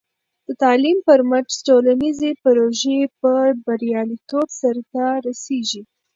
[0.47, 3.31] د تعلیم پر مټ، ټولنیزې پروژې په
[3.65, 5.81] بریالیتوب سرته رسېږي.